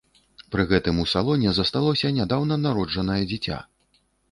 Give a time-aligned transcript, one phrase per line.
[0.53, 3.63] Пры гэтым у салоне засталося нядаўна народжанае дзіця.